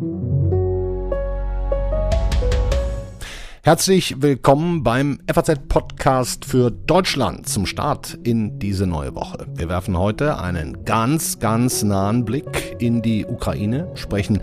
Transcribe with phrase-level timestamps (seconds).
[0.00, 0.39] Thank you.
[3.62, 9.46] Herzlich willkommen beim FAZ-Podcast für Deutschland zum Start in diese neue Woche.
[9.54, 14.40] Wir werfen heute einen ganz, ganz nahen Blick in die Ukraine, sprechen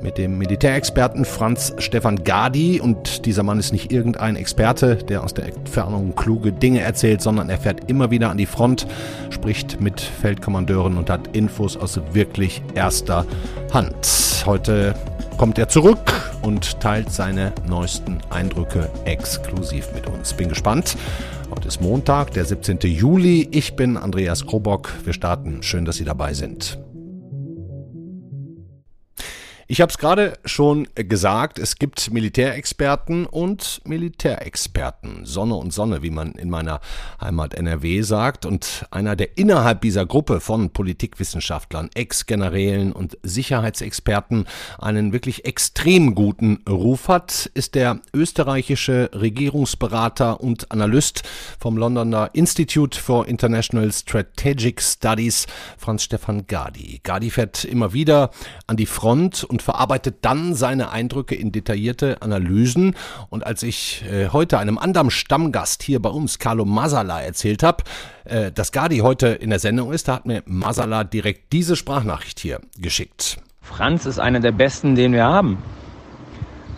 [0.00, 5.34] mit dem Militärexperten Franz Stefan Gadi und dieser Mann ist nicht irgendein Experte, der aus
[5.34, 8.86] der Entfernung kluge Dinge erzählt, sondern er fährt immer wieder an die Front,
[9.30, 13.26] spricht mit Feldkommandeuren und hat Infos aus wirklich erster
[13.72, 14.44] Hand.
[14.46, 14.94] Heute
[15.36, 20.32] kommt er zurück und teilt seine neuesten Eindrücke exklusiv mit uns.
[20.32, 20.96] Bin gespannt.
[21.50, 22.78] Heute ist Montag, der 17.
[22.82, 23.48] Juli.
[23.50, 24.92] Ich bin Andreas Krobock.
[25.04, 25.62] Wir starten.
[25.62, 26.78] Schön, dass Sie dabei sind.
[29.72, 35.24] Ich habe es gerade schon gesagt, es gibt Militärexperten und Militärexperten.
[35.24, 36.80] Sonne und Sonne, wie man in meiner
[37.20, 38.46] Heimat NRW sagt.
[38.46, 44.48] Und einer, der innerhalb dieser Gruppe von Politikwissenschaftlern, Ex-Generälen und Sicherheitsexperten
[44.80, 51.22] einen wirklich extrem guten Ruf hat, ist der österreichische Regierungsberater und Analyst
[51.60, 55.46] vom Londoner Institute for International Strategic Studies,
[55.78, 56.98] Franz Stefan Gadi.
[57.04, 58.32] Gadi fährt immer wieder
[58.66, 62.96] an die Front und und verarbeitet dann seine Eindrücke in detaillierte Analysen.
[63.28, 67.84] Und als ich äh, heute einem anderen Stammgast hier bei uns, Carlo Masala, erzählt habe,
[68.24, 72.40] äh, dass Gadi heute in der Sendung ist, da hat mir Masala direkt diese Sprachnachricht
[72.40, 73.36] hier geschickt.
[73.60, 75.58] Franz ist einer der besten, den wir haben.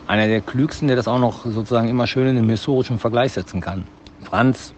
[0.08, 3.60] Einer der klügsten, der das auch noch sozusagen immer schön in den historischen Vergleich setzen
[3.60, 3.84] kann.
[4.24, 4.74] Franz,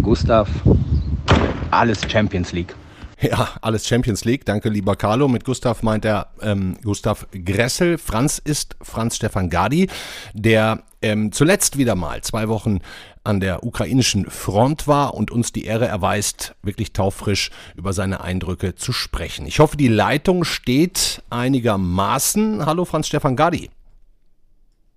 [0.00, 0.48] Gustav,
[1.70, 2.74] alles Champions League.
[3.30, 4.44] Ja, alles Champions League.
[4.44, 5.28] Danke, lieber Carlo.
[5.28, 7.98] Mit Gustav meint er ähm, Gustav Gressel.
[7.98, 9.88] Franz ist Franz Stefan Gadi,
[10.34, 12.80] der ähm, zuletzt wieder mal zwei Wochen
[13.22, 18.74] an der ukrainischen Front war und uns die Ehre erweist, wirklich taufrisch über seine Eindrücke
[18.74, 19.46] zu sprechen.
[19.46, 22.66] Ich hoffe, die Leitung steht einigermaßen.
[22.66, 23.70] Hallo, Franz Stefan Gadi.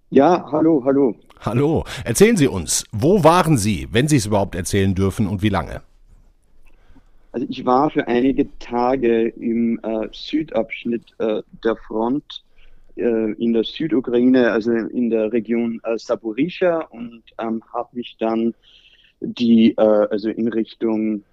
[0.09, 1.15] Ja, hallo, hallo.
[1.41, 1.83] Hallo.
[2.03, 5.83] Erzählen Sie uns, wo waren Sie, wenn Sie es überhaupt erzählen dürfen und wie lange?
[7.35, 12.45] Also ich war für einige Tage im äh, Südabschnitt äh, der Front
[12.95, 18.53] äh, in der Südukraine, also in der Region äh, Saporischa und ähm, habe mich dann
[19.19, 21.25] die, äh, also in Richtung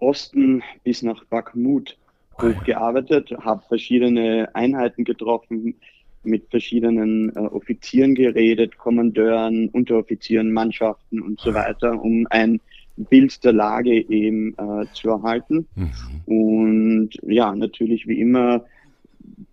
[0.00, 1.98] Osten bis nach Bakhmut
[2.40, 5.74] hochgearbeitet, habe verschiedene Einheiten getroffen,
[6.22, 12.62] mit verschiedenen äh, Offizieren geredet, Kommandeuren, Unteroffizieren, Mannschaften und so weiter, um ein
[13.04, 15.66] Bild der Lage eben äh, zu erhalten.
[15.74, 15.90] Mhm.
[16.26, 18.64] Und ja, natürlich wie immer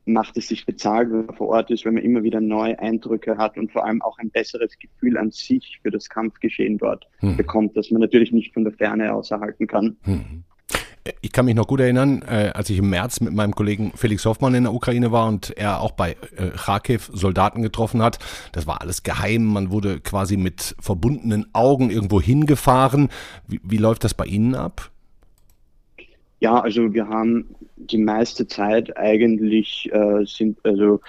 [0.06, 3.38] macht es sich bezahlt, wenn man vor Ort ist, wenn man immer wieder neue Eindrücke
[3.38, 7.38] hat und vor allem auch ein besseres Gefühl an sich für das Kampfgeschehen dort mhm.
[7.38, 9.98] bekommt, das man natürlich nicht von der Ferne aus erhalten kann.
[10.06, 10.44] Mhm.
[11.22, 14.26] Ich kann mich noch gut erinnern, äh, als ich im März mit meinem Kollegen Felix
[14.26, 18.20] Hoffmann in der Ukraine war und er auch bei äh, Kharkiv Soldaten getroffen hat.
[18.52, 19.46] Das war alles geheim.
[19.46, 23.10] Man wurde quasi mit verbundenen Augen irgendwo hingefahren.
[23.48, 24.92] Wie, wie läuft das bei Ihnen ab?
[26.40, 31.02] Ja, also wir haben die meiste Zeit eigentlich äh, sind also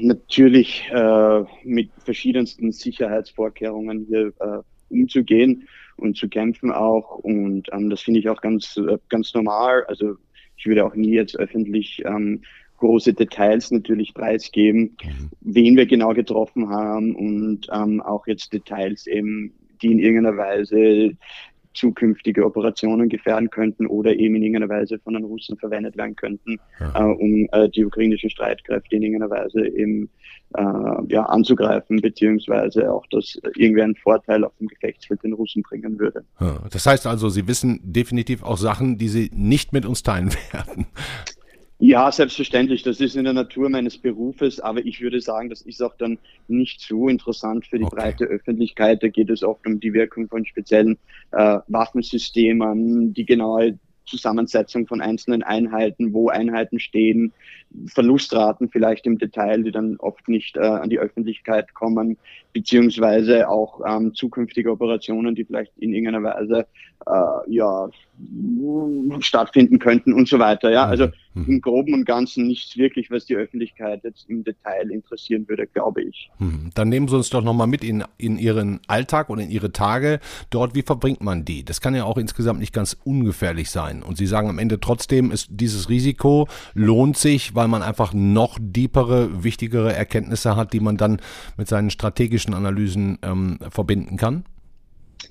[0.00, 5.68] natürlich äh, mit verschiedensten Sicherheitsvorkehrungen hier äh, umzugehen
[6.00, 7.16] und zu kämpfen auch.
[7.16, 9.84] Und ähm, das finde ich auch ganz, äh, ganz normal.
[9.86, 10.16] Also
[10.56, 12.42] ich würde auch nie jetzt öffentlich ähm,
[12.78, 15.30] große Details natürlich preisgeben, mhm.
[15.40, 19.52] wen wir genau getroffen haben und ähm, auch jetzt Details eben,
[19.82, 21.16] die in irgendeiner Weise
[21.74, 26.58] zukünftige Operationen gefährden könnten oder eben in irgendeiner Weise von den Russen verwendet werden könnten,
[26.80, 27.00] ja.
[27.00, 30.08] äh, um äh, die ukrainischen Streitkräfte in irgendeiner Weise eben
[30.56, 30.62] äh,
[31.08, 36.24] ja, anzugreifen, beziehungsweise auch, dass irgendwie ein Vorteil auf dem Gefechtsfeld den Russen bringen würde.
[36.70, 40.86] Das heißt also, Sie wissen definitiv auch Sachen, die Sie nicht mit uns teilen werden.
[41.82, 42.82] Ja, selbstverständlich.
[42.82, 46.18] Das ist in der Natur meines Berufes, aber ich würde sagen, das ist auch dann
[46.46, 47.96] nicht so interessant für die okay.
[47.96, 49.02] breite Öffentlichkeit.
[49.02, 50.98] Da geht es oft um die Wirkung von speziellen
[51.32, 57.32] äh, Waffensystemen, die genaue Zusammensetzung von einzelnen Einheiten, wo Einheiten stehen,
[57.86, 62.18] Verlustraten vielleicht im Detail, die dann oft nicht äh, an die Öffentlichkeit kommen,
[62.52, 66.66] beziehungsweise auch ähm, zukünftige Operationen, die vielleicht in irgendeiner Weise
[67.06, 67.88] äh, ja
[69.20, 70.70] stattfinden könnten und so weiter.
[70.70, 71.46] Ja, also mhm.
[71.46, 76.02] im Groben und Ganzen nichts wirklich, was die Öffentlichkeit jetzt im Detail interessieren würde, glaube
[76.02, 76.30] ich.
[76.38, 76.70] Mhm.
[76.74, 80.20] Dann nehmen Sie uns doch nochmal mit in, in Ihren Alltag und in Ihre Tage
[80.50, 80.74] dort.
[80.74, 81.64] Wie verbringt man die?
[81.64, 84.02] Das kann ja auch insgesamt nicht ganz ungefährlich sein.
[84.02, 88.58] Und Sie sagen am Ende trotzdem, ist dieses Risiko lohnt sich, weil man einfach noch
[88.60, 91.20] deepere, wichtigere Erkenntnisse hat, die man dann
[91.56, 94.44] mit seinen strategischen Analysen ähm, verbinden kann?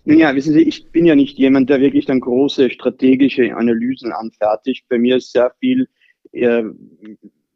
[0.05, 4.85] Ja, wissen Sie, ich bin ja nicht jemand, der wirklich dann große strategische Analysen anfertigt.
[4.89, 5.87] Bei mir ist sehr viel
[6.31, 6.63] äh,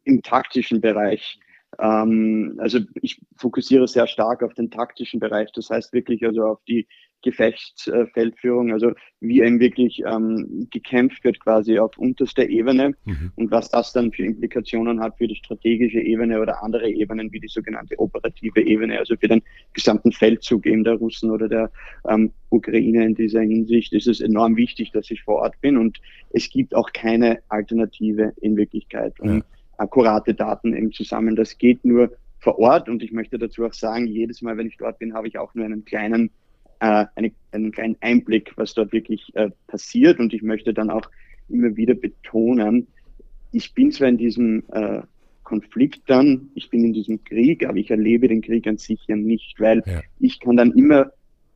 [0.03, 1.39] im taktischen Bereich.
[1.79, 6.59] Ähm, also ich fokussiere sehr stark auf den taktischen Bereich, das heißt wirklich also auf
[6.67, 6.87] die
[7.23, 13.31] Gefechtsfeldführung, also wie eben wirklich ähm, gekämpft wird quasi auf unterster Ebene mhm.
[13.35, 17.39] und was das dann für Implikationen hat für die strategische Ebene oder andere Ebenen wie
[17.39, 19.41] die sogenannte operative Ebene, also für den
[19.73, 21.71] gesamten Feldzug eben der Russen oder der
[22.07, 25.99] ähm, Ukraine in dieser Hinsicht ist es enorm wichtig, dass ich vor Ort bin und
[26.31, 29.19] es gibt auch keine Alternative in Wirklichkeit.
[29.19, 29.41] Um ja
[29.77, 31.35] akkurate Daten eben zusammen.
[31.35, 34.77] Das geht nur vor Ort und ich möchte dazu auch sagen, jedes Mal, wenn ich
[34.77, 36.31] dort bin, habe ich auch nur einen kleinen,
[36.83, 41.09] äh, eine, einen kleinen Einblick, was dort wirklich äh, passiert und ich möchte dann auch
[41.47, 42.87] immer wieder betonen,
[43.53, 45.01] ich bin zwar in diesem äh,
[45.43, 49.15] Konflikt dann, ich bin in diesem Krieg, aber ich erlebe den Krieg an sich ja
[49.15, 50.01] nicht, weil ja.
[50.19, 51.11] ich kann dann immer,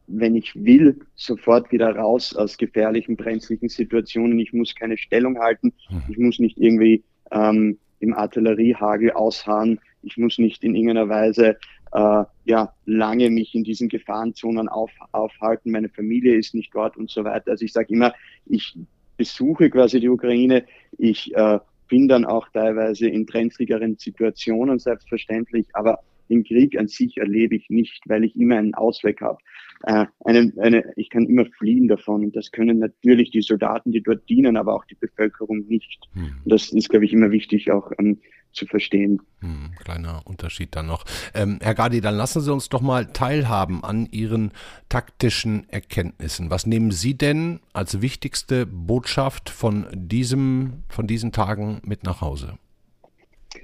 [0.07, 4.39] wenn ich will, sofort wieder raus aus gefährlichen, brenzlichen Situationen.
[4.39, 6.03] Ich muss keine Stellung halten, mhm.
[6.07, 9.79] ich muss nicht irgendwie ähm, im Artilleriehagel ausharren.
[10.03, 11.57] Ich muss nicht in irgendeiner Weise
[11.97, 15.71] äh, ja, lange mich in diesen Gefahrenzonen auf, aufhalten.
[15.71, 17.51] Meine Familie ist nicht dort und so weiter.
[17.51, 18.13] Also ich sage immer,
[18.45, 18.77] ich
[19.17, 20.65] besuche quasi die Ukraine.
[20.99, 25.99] Ich äh, bin dann auch teilweise in brenzligeren Situationen, selbstverständlich, aber
[26.29, 29.39] den Krieg an sich erlebe ich nicht, weil ich immer einen Ausweg habe.
[29.83, 32.25] Äh, eine, eine, ich kann immer fliehen davon.
[32.25, 36.07] Und das können natürlich die Soldaten, die dort dienen, aber auch die Bevölkerung nicht.
[36.13, 36.37] Hm.
[36.45, 38.19] Das ist, glaube ich, immer wichtig auch ähm,
[38.51, 39.21] zu verstehen.
[39.41, 41.05] Hm, kleiner Unterschied dann noch.
[41.33, 44.51] Ähm, Herr Gadi, dann lassen Sie uns doch mal teilhaben an Ihren
[44.89, 46.49] taktischen Erkenntnissen.
[46.49, 52.57] Was nehmen Sie denn als wichtigste Botschaft von diesem, von diesen Tagen mit nach Hause?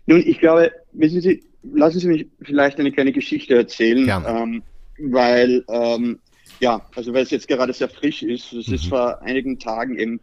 [0.05, 4.09] Nun, ich glaube, wissen Sie, lassen Sie mich vielleicht eine kleine Geschichte erzählen.
[4.27, 4.63] Ähm,
[4.99, 6.19] weil, ähm,
[6.59, 8.53] ja, also weil es jetzt gerade sehr frisch ist.
[8.53, 8.73] Es mhm.
[8.73, 10.19] ist vor einigen Tagen eben.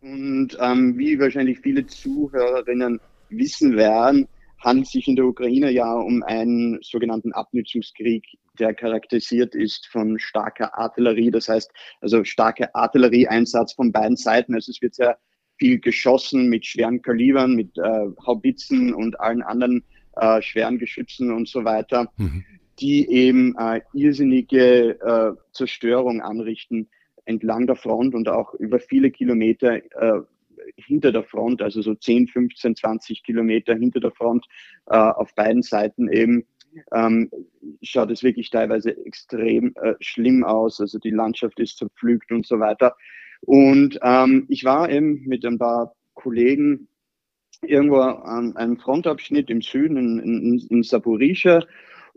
[0.00, 4.28] Und ähm, wie wahrscheinlich viele Zuhörerinnen wissen werden,
[4.58, 8.24] handelt es sich in der Ukraine ja um einen sogenannten Abnützungskrieg,
[8.58, 11.30] der charakterisiert ist von starker Artillerie.
[11.30, 11.70] Das heißt,
[12.00, 14.54] also starker Artillerieeinsatz von beiden Seiten.
[14.54, 15.18] Also es wird sehr
[15.58, 19.84] viel geschossen mit schweren Kalibern, mit äh, Haubitzen und allen anderen
[20.16, 22.10] äh, schweren Geschützen und so weiter.
[22.16, 22.44] Mhm
[22.78, 26.88] die eben äh, irrsinnige äh, Zerstörung anrichten
[27.24, 30.22] entlang der Front und auch über viele Kilometer äh,
[30.76, 34.46] hinter der Front, also so 10, 15, 20 Kilometer hinter der Front
[34.86, 36.44] äh, auf beiden Seiten eben,
[36.92, 37.30] ähm,
[37.82, 40.80] schaut es wirklich teilweise extrem äh, schlimm aus.
[40.80, 42.94] Also die Landschaft ist zerpflügt und so weiter.
[43.42, 46.88] Und ähm, ich war eben mit ein paar Kollegen
[47.62, 51.64] irgendwo an einem Frontabschnitt im Süden in, in, in Saporischa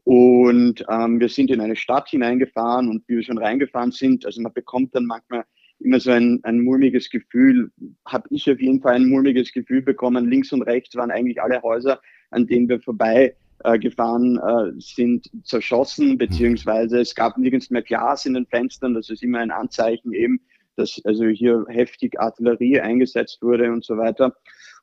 [0.10, 4.42] und ähm, wir sind in eine Stadt hineingefahren und wie wir schon reingefahren sind, also
[4.42, 5.44] man bekommt dann manchmal
[5.78, 7.72] immer so ein, ein mulmiges Gefühl,
[8.08, 10.28] habe ich auf jeden Fall ein mulmiges Gefühl bekommen.
[10.28, 12.02] Links und rechts waren eigentlich alle Häuser,
[12.32, 18.26] an denen wir vorbei äh, gefahren äh, sind, zerschossen, beziehungsweise es gab nirgends mehr Glas
[18.26, 18.96] in den Fenstern.
[18.96, 20.42] Das ist immer ein Anzeichen eben,
[20.76, 24.36] dass also hier heftig Artillerie eingesetzt wurde und so weiter.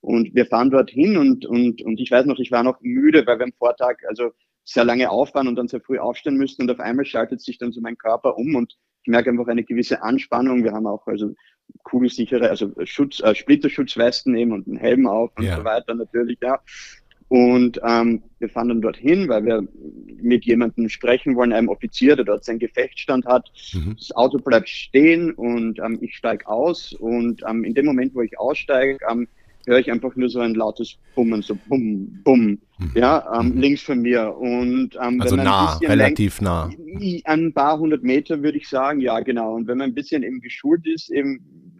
[0.03, 3.41] Und wir fahren dorthin und, und, und ich weiß noch, ich war noch müde, weil
[3.41, 4.31] wir am Vortag, also
[4.67, 7.73] sehr lange auffahren und dann sehr früh aufstehen müssen und auf einmal schaltet sich dann
[7.73, 10.65] so mein Körper um und ich merke einfach eine gewisse Anspannung.
[10.65, 11.33] Wir haben auch also
[11.85, 15.57] kugelsichere, also Schutz, äh, Splitterschutzwesten eben und einen Helm auf und ja.
[15.57, 16.61] so weiter natürlich, ja.
[17.29, 19.67] Und ähm, wir fahren dann dorthin, weil wir
[20.23, 23.51] mit jemandem sprechen wollen, einem Offizier, der dort seinen Gefechtsstand hat.
[23.73, 23.97] Mhm.
[23.97, 28.23] Das Auto bleibt stehen und ähm, ich steige aus und ähm, in dem Moment, wo
[28.23, 29.29] ich aussteige, ähm,
[29.67, 32.93] höre ich einfach nur so ein lautes Bummen, so Bumm, Bumm, mhm.
[32.95, 33.61] ja, ähm, mhm.
[33.61, 34.35] links von mir.
[34.37, 36.71] Und ähm, also nah, relativ nah.
[37.25, 39.55] Ein paar hundert Meter würde ich sagen, ja, genau.
[39.55, 41.77] Und wenn man ein bisschen eben geschult ist, eben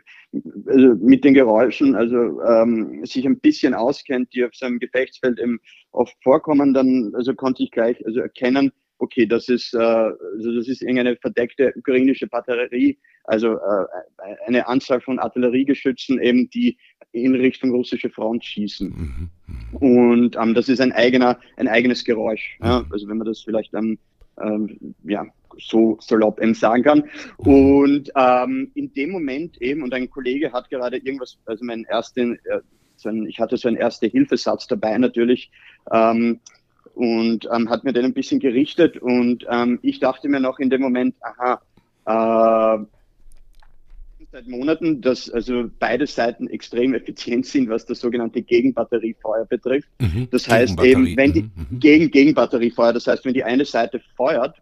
[0.67, 5.39] also mit den Geräuschen, also ähm, sich ein bisschen auskennt, die auf so einem Gefechtsfeld
[5.39, 5.61] eben
[5.93, 10.69] oft vorkommen, dann also konnte ich gleich also erkennen, okay, das ist, äh, also das
[10.69, 13.87] ist irgendeine verdeckte ukrainische Batterie, also äh,
[14.47, 16.77] eine Anzahl von Artilleriegeschützen eben, die
[17.13, 18.89] in Richtung russische Front schießen.
[18.89, 19.31] Mhm.
[19.47, 19.77] mhm.
[19.77, 22.57] Und ähm, das ist ein eigener, ein eigenes Geräusch.
[22.61, 22.67] Mhm.
[22.67, 22.85] Ja?
[22.91, 23.99] Also wenn man das vielleicht dann
[24.41, 25.25] ähm, ja,
[25.59, 27.05] so salopp eben sagen kann.
[27.39, 27.47] Mhm.
[27.47, 32.35] Und ähm, in dem Moment eben, und ein Kollege hat gerade irgendwas, also mein ersten,
[32.45, 32.61] äh,
[32.97, 35.51] so ein, ich hatte so einen Erste-Hilfesatz dabei natürlich,
[35.93, 36.41] ähm,
[36.95, 40.71] und ähm, hat mir den ein bisschen gerichtet und ähm, ich dachte mir noch in
[40.71, 41.61] dem Moment, aha,
[42.07, 42.85] äh,
[44.37, 49.89] seit Monaten, dass also beide Seiten extrem effizient sind, was das sogenannte Gegenbatteriefeuer betrifft.
[49.99, 51.81] Mhm, das heißt eben, wenn die mhm, mhm.
[51.81, 54.57] gegen Gegenbatteriefeuer, das heißt, wenn die eine Seite feuert,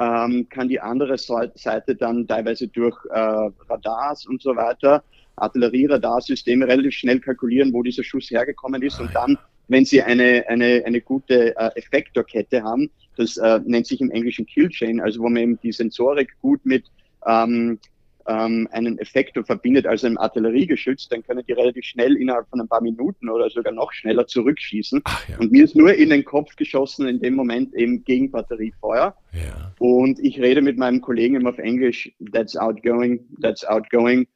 [0.00, 5.04] ähm, kann die andere Seite dann teilweise durch äh, Radars und so weiter
[5.36, 10.82] Artillerieradarsysteme relativ schnell kalkulieren, wo dieser Schuss hergekommen ist und dann, wenn sie eine, eine,
[10.84, 15.36] eine gute äh, Effektorkette haben, das äh, nennt sich im Englischen Killchain, also wo man
[15.36, 16.86] eben die Sensorik gut mit
[17.26, 17.78] ähm,
[18.26, 22.68] ähm, einen Effektor verbindet, also einem Artilleriegeschütz, dann können die relativ schnell innerhalb von ein
[22.68, 25.02] paar Minuten oder sogar noch schneller zurückschießen.
[25.28, 25.38] Ja.
[25.38, 29.16] Und mir ist nur in den Kopf geschossen in dem Moment eben gegen Batteriefeuer.
[29.32, 29.72] Ja.
[29.78, 34.26] Und ich rede mit meinem Kollegen immer auf Englisch, that's outgoing, that's outgoing.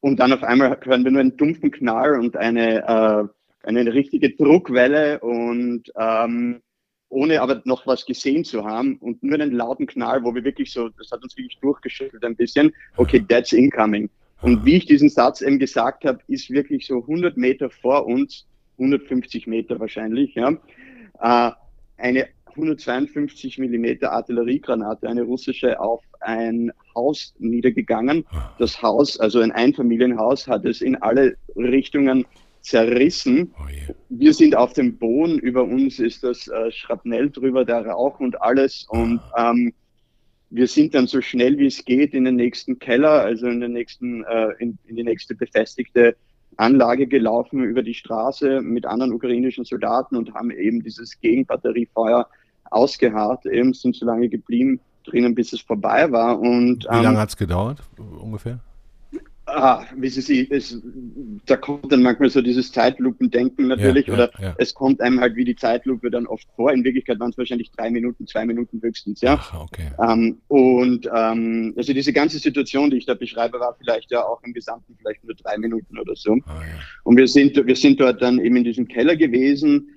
[0.00, 4.34] Und dann auf einmal hören wir nur einen dumpfen Knall und eine, äh, eine richtige
[4.34, 6.60] Druckwelle und ähm,
[7.12, 10.72] ohne aber noch was gesehen zu haben und nur einen lauten Knall, wo wir wirklich
[10.72, 14.08] so, das hat uns wirklich durchgeschüttelt ein bisschen, okay, that's incoming.
[14.40, 18.46] Und wie ich diesen Satz eben gesagt habe, ist wirklich so 100 Meter vor uns,
[18.78, 20.56] 150 Meter wahrscheinlich, ja,
[21.20, 21.52] äh,
[21.98, 28.24] eine 152 Millimeter Artilleriegranate, eine russische, auf ein Haus niedergegangen.
[28.58, 32.26] Das Haus, also ein Einfamilienhaus, hat es in alle Richtungen
[32.62, 33.52] zerrissen.
[33.58, 33.92] Oh.
[34.08, 38.40] Wir sind auf dem Boden, über uns ist das äh, Schrapnell drüber, der Rauch und
[38.40, 38.86] alles.
[38.88, 39.50] Und ah.
[39.50, 39.74] ähm,
[40.50, 43.72] wir sind dann so schnell wie es geht in den nächsten Keller, also in den
[43.72, 46.16] nächsten, äh, in, in die nächste befestigte
[46.56, 52.28] Anlage gelaufen über die Straße mit anderen ukrainischen Soldaten und haben eben dieses Gegenbatteriefeuer
[52.70, 56.38] ausgeharrt, eben sind so lange geblieben drinnen, bis es vorbei war.
[56.38, 58.60] Und, Wie ähm, lange hat es gedauert, ungefähr?
[59.46, 60.80] Ah, wissen Sie, es,
[61.46, 64.54] da kommt dann manchmal so dieses Zeitlupendenken natürlich, ja, ja, oder ja.
[64.58, 66.72] es kommt einem halt wie die Zeitlupe dann oft vor.
[66.72, 69.34] In Wirklichkeit waren es wahrscheinlich drei Minuten, zwei Minuten höchstens, ja.
[69.40, 69.90] Ach, okay.
[70.00, 74.40] Ähm, und ähm, also diese ganze Situation, die ich da beschreibe, war vielleicht ja auch
[74.44, 76.38] im Gesamten vielleicht nur drei Minuten oder so.
[76.46, 76.62] Ah,
[77.02, 79.88] und wir sind, wir sind dort dann eben in diesem Keller gewesen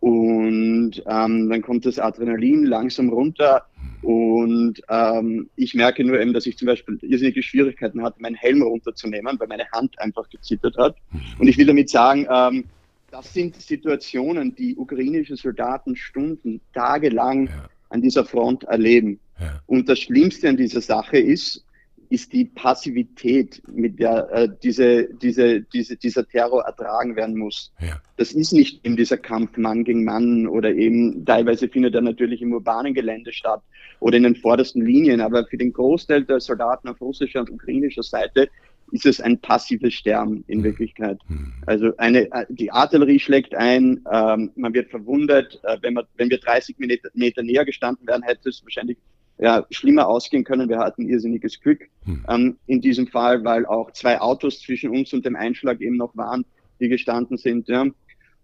[0.00, 3.66] und ähm, dann kommt das Adrenalin langsam runter
[4.02, 8.62] und ähm, ich merke nur eben, dass ich zum Beispiel irrsinnige Schwierigkeiten hatte, meinen Helm
[8.62, 10.96] runterzunehmen, weil meine Hand einfach gezittert hat.
[11.38, 12.64] Und ich will damit sagen, ähm,
[13.10, 17.68] das sind Situationen, die ukrainische Soldaten Stunden, tagelang ja.
[17.90, 19.20] an dieser Front erleben.
[19.38, 19.60] Ja.
[19.66, 21.64] Und das Schlimmste an dieser Sache ist,
[22.10, 27.72] ist die Passivität, mit der äh, diese, diese, diese, dieser Terror ertragen werden muss.
[27.80, 28.00] Ja.
[28.16, 32.42] Das ist nicht eben dieser Kampf Mann gegen Mann oder eben teilweise findet er natürlich
[32.42, 33.62] im urbanen Gelände statt
[34.00, 38.02] oder in den vordersten Linien, aber für den Großteil der Soldaten auf russischer und ukrainischer
[38.02, 38.48] Seite
[38.92, 40.64] ist es ein passives Sterben in mhm.
[40.64, 41.18] Wirklichkeit.
[41.28, 41.52] Mhm.
[41.66, 45.60] Also eine, äh, die Artillerie schlägt ein, ähm, man wird verwundet.
[45.62, 48.98] Äh, wenn, man, wenn wir 30 Meter, Meter näher gestanden wären, hätte es wahrscheinlich
[49.40, 50.68] ja, schlimmer ausgehen können.
[50.68, 52.24] Wir hatten irrsinniges Glück hm.
[52.28, 56.16] ähm, in diesem Fall, weil auch zwei Autos zwischen uns und dem Einschlag eben noch
[56.16, 56.44] waren,
[56.78, 57.68] die gestanden sind.
[57.68, 57.86] Ja.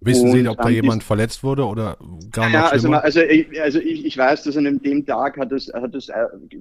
[0.00, 1.96] Wissen Sie, ob da ähm, jemand verletzt wurde oder
[2.30, 5.52] gar noch ja, also, also, ich, also ich, ich weiß, dass an dem Tag hat
[5.52, 6.14] es, hat es, äh,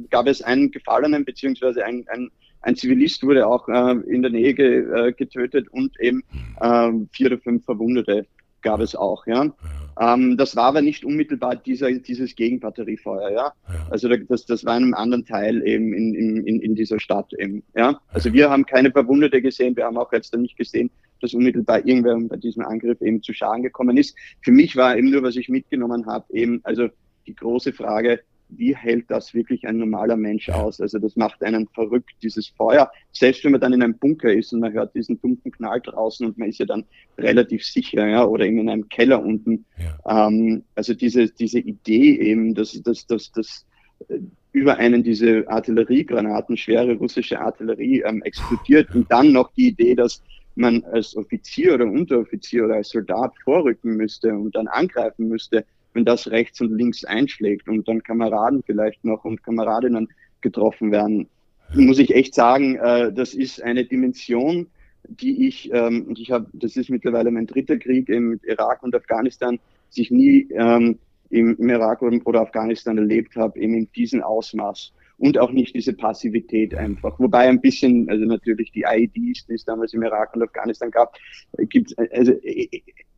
[0.10, 2.30] gab es einen Gefallenen, beziehungsweise ein, ein,
[2.62, 6.24] ein Zivilist wurde auch äh, in der Nähe ge, äh, getötet und eben
[6.62, 8.26] äh, vier oder fünf Verwundete
[8.66, 9.46] gab es auch, ja.
[9.46, 10.14] ja.
[10.14, 13.54] Ähm, das war aber nicht unmittelbar dieser, dieses Gegenbatteriefeuer, ja.
[13.70, 13.88] ja.
[13.92, 16.14] Also das, das war in einem anderen Teil eben in,
[16.46, 18.02] in, in dieser Stadt eben, ja.
[18.10, 20.90] Also wir haben keine Verwundete gesehen, wir haben auch jetzt nicht gesehen,
[21.22, 24.18] dass unmittelbar irgendwer bei diesem Angriff eben zu Schaden gekommen ist.
[24.42, 26.90] Für mich war eben nur, was ich mitgenommen habe, eben, also
[27.28, 30.80] die große Frage, wie hält das wirklich ein normaler Mensch aus?
[30.80, 32.92] Also das macht einen verrückt, dieses Feuer.
[33.12, 36.26] Selbst wenn man dann in einem Bunker ist und man hört diesen dumpfen Knall draußen
[36.26, 36.86] und man ist ja dann
[37.18, 39.66] relativ sicher, ja, oder in einem Keller unten.
[39.78, 40.28] Ja.
[40.28, 43.66] Ähm, also diese, diese Idee eben, dass, dass, dass, dass
[44.08, 44.20] äh,
[44.52, 50.24] über einen diese Artilleriegranaten, schwere russische Artillerie ähm, explodiert und dann noch die Idee, dass
[50.56, 56.06] man als Offizier oder Unteroffizier oder als Soldat vorrücken müsste und dann angreifen müsste, wenn
[56.06, 60.10] das rechts und links einschlägt und dann Kameraden vielleicht noch und Kameradinnen
[60.42, 61.28] getroffen werden,
[61.74, 64.68] muss ich echt sagen, äh, das ist eine Dimension,
[65.08, 69.60] die ich, ähm, ich habe, das ist mittlerweile mein dritter Krieg im Irak und Afghanistan,
[69.90, 71.00] sich nie ähm,
[71.30, 75.94] im, im Irak oder Afghanistan erlebt habe, eben in diesem Ausmaß und auch nicht diese
[75.94, 77.20] Passivität einfach.
[77.20, 81.16] Wobei ein bisschen, also natürlich die IEDs, die es damals im Irak und Afghanistan gab,
[81.70, 82.68] gibt also äh,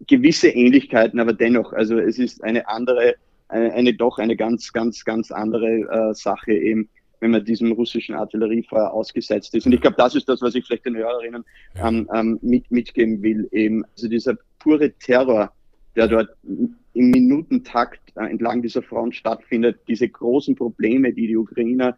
[0.05, 3.15] gewisse Ähnlichkeiten, aber dennoch, also es ist eine andere,
[3.47, 6.89] eine, eine doch eine ganz, ganz, ganz andere äh, Sache eben,
[7.19, 9.65] wenn man diesem russischen Artilleriefeuer ausgesetzt ist.
[9.65, 11.43] Und ich glaube, das ist das, was ich vielleicht den Hörerinnen
[11.83, 15.51] ähm, ähm, mit, mitgeben will, eben, also dieser pure Terror,
[15.97, 21.97] der dort im Minutentakt äh, entlang dieser Front stattfindet, diese großen Probleme, die die Ukrainer,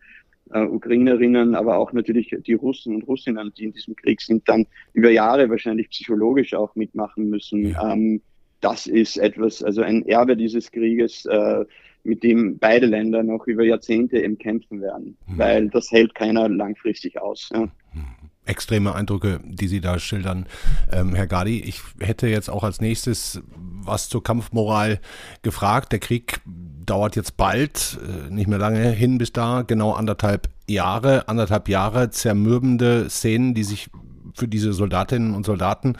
[0.52, 4.66] äh, Ukrainerinnen, aber auch natürlich die Russen und Russinnen, die in diesem Krieg sind, dann
[4.94, 7.76] über Jahre wahrscheinlich psychologisch auch mitmachen müssen.
[7.84, 8.22] Ähm,
[8.62, 11.66] das ist etwas, also ein Erbe dieses Krieges, äh,
[12.04, 15.38] mit dem beide Länder noch über Jahrzehnte eben kämpfen werden, mhm.
[15.38, 17.50] weil das hält keiner langfristig aus.
[17.54, 17.66] Ja.
[17.94, 18.29] Mhm.
[18.50, 20.48] Extreme Eindrücke, die Sie da schildern,
[20.92, 21.62] ähm, Herr Gadi.
[21.62, 23.42] Ich hätte jetzt auch als nächstes
[23.82, 25.00] was zur Kampfmoral
[25.42, 25.92] gefragt.
[25.92, 31.28] Der Krieg dauert jetzt bald, äh, nicht mehr lange hin bis da, genau anderthalb Jahre,
[31.28, 33.90] anderthalb Jahre zermürbende Szenen, die sich
[34.34, 35.96] für diese Soldatinnen und Soldaten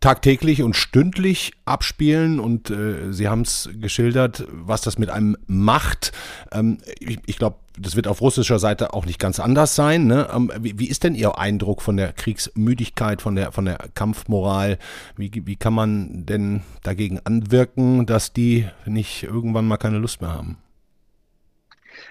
[0.00, 6.12] tagtäglich und stündlich abspielen und äh, Sie haben es geschildert, was das mit einem macht.
[6.52, 10.06] Ähm, ich ich glaube, das wird auf russischer Seite auch nicht ganz anders sein.
[10.06, 10.28] Ne?
[10.34, 14.78] Ähm, wie, wie, ist denn Ihr Eindruck von der Kriegsmüdigkeit, von der, von der Kampfmoral?
[15.16, 20.32] Wie, wie kann man denn dagegen anwirken, dass die nicht irgendwann mal keine Lust mehr
[20.32, 20.58] haben?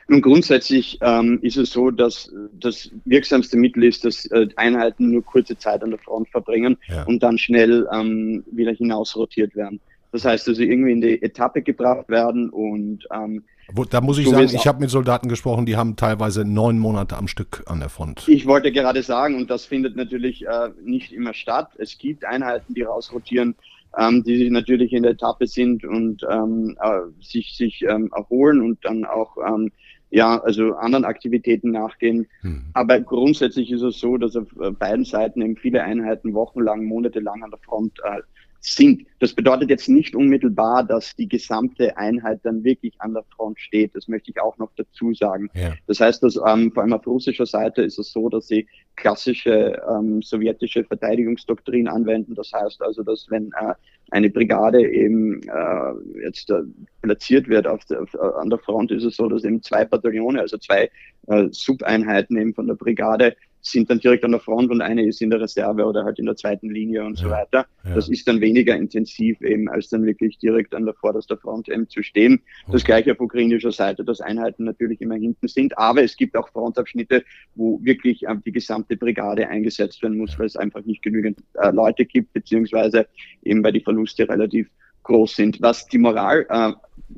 [0.10, 5.24] Nun, grundsätzlich ähm, ist es so, dass das wirksamste Mittel ist, dass äh, Einheiten nur
[5.24, 7.04] kurze Zeit an der Front verbringen ja.
[7.04, 9.82] und dann schnell ähm, wieder hinausrotiert werden.
[10.14, 14.18] Das heißt, dass sie irgendwie in die Etappe gebracht werden und ähm, Wo, da muss
[14.18, 17.82] ich sagen, ich habe mit Soldaten gesprochen, die haben teilweise neun Monate am Stück an
[17.82, 18.26] der Front.
[18.30, 21.72] Ich wollte gerade sagen, und das findet natürlich äh, nicht immer statt.
[21.78, 23.56] Es gibt Einheiten, die rausrotieren,
[23.98, 28.62] ähm, die sich natürlich in der Etappe sind und ähm, äh, sich, sich ähm, erholen
[28.62, 29.72] und dann auch ähm,
[30.10, 32.28] ja, also anderen Aktivitäten nachgehen.
[32.42, 32.64] Hm.
[32.74, 37.44] Aber grundsätzlich ist es so, dass auf äh, beiden Seiten eben viele Einheiten wochenlang, monatelang
[37.44, 38.22] an der Front äh,
[38.60, 39.06] sind.
[39.20, 43.96] Das bedeutet jetzt nicht unmittelbar, dass die gesamte Einheit dann wirklich an der Front steht.
[43.96, 45.50] Das möchte ich auch noch dazu sagen.
[45.54, 45.74] Ja.
[45.88, 49.82] Das heißt, dass ähm, vor allem auf russischer Seite ist es so, dass sie klassische
[49.90, 52.36] ähm, sowjetische Verteidigungsdoktrin anwenden.
[52.36, 53.74] Das heißt also, dass wenn äh,
[54.12, 56.62] eine Brigade eben äh, jetzt äh,
[57.02, 59.86] platziert wird auf der, auf, äh, an der Front, ist es so, dass eben zwei
[59.86, 60.90] Bataillone, also zwei
[61.28, 65.22] äh, Subeinheiten eben von der Brigade sind dann direkt an der Front und eine ist
[65.22, 67.66] in der Reserve oder halt in der zweiten Linie und ja, so weiter.
[67.84, 67.96] Ja.
[67.96, 71.90] Das ist dann weniger intensiv eben, als dann wirklich direkt an der vorderster Front eben
[71.90, 72.42] zu stehen.
[72.64, 72.72] Okay.
[72.72, 76.50] Das gleiche auf ukrainischer Seite, dass Einheiten natürlich immer hinten sind, aber es gibt auch
[76.50, 77.24] Frontabschnitte,
[77.56, 81.72] wo wirklich äh, die gesamte Brigade eingesetzt werden muss, weil es einfach nicht genügend äh,
[81.72, 83.08] Leute gibt, beziehungsweise
[83.44, 84.70] eben weil die Verluste relativ
[85.04, 85.62] groß sind.
[85.62, 86.74] Was die Moral äh,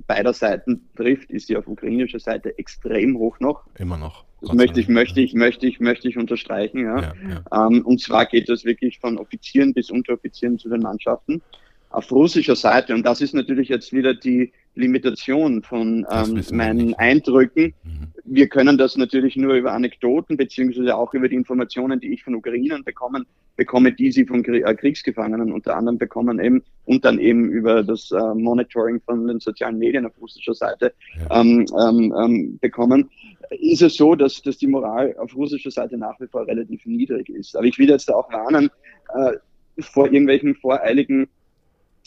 [0.08, 3.64] beider Seiten trifft, ist sie auf ukrainischer Seite extrem hoch noch.
[3.78, 4.26] Immer noch.
[4.42, 6.86] Das möchte ich, möchte ich, möchte ich, möchte ich unterstreichen.
[6.86, 7.02] Ja.
[7.02, 7.14] ja,
[7.52, 7.68] ja.
[7.68, 11.42] Ähm, und zwar geht das wirklich von Offizieren bis Unteroffizieren zu den Mannschaften.
[11.90, 17.74] Auf russischer Seite, und das ist natürlich jetzt wieder die Limitation von ähm, meinen Eindrücken.
[17.84, 18.08] Mhm.
[18.24, 22.36] Wir können das natürlich nur über Anekdoten beziehungsweise auch über die Informationen, die ich von
[22.36, 27.50] Ukrainern bekommen, bekomme, die sie von äh, Kriegsgefangenen unter anderem bekommen eben und dann eben
[27.50, 30.94] über das äh, Monitoring von den sozialen Medien auf russischer Seite
[31.30, 31.42] ja.
[31.42, 33.10] ähm, ähm, ähm bekommen
[33.52, 37.30] ist es so, dass, dass die Moral auf russischer Seite nach wie vor relativ niedrig
[37.30, 37.56] ist.
[37.56, 38.70] Aber ich will jetzt auch warnen
[39.16, 39.34] äh,
[39.80, 41.28] vor irgendwelchen voreiligen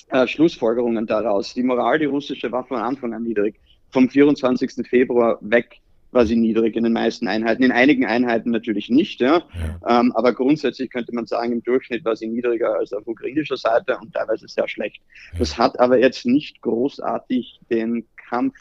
[0.08, 1.54] äh, Schlussfolgerungen daraus.
[1.54, 3.56] Die Moral, die russische war von Anfang an niedrig.
[3.90, 4.86] Vom 24.
[4.86, 5.80] Februar weg
[6.12, 7.62] war sie niedrig in den meisten Einheiten.
[7.62, 9.42] In einigen Einheiten natürlich nicht, ja.
[9.82, 10.00] ja.
[10.00, 13.98] Ähm, aber grundsätzlich könnte man sagen, im Durchschnitt war sie niedriger als auf ukrainischer Seite
[13.98, 15.02] und teilweise sehr schlecht.
[15.32, 15.38] Ja.
[15.38, 18.56] Das hat aber jetzt nicht großartig den Kampf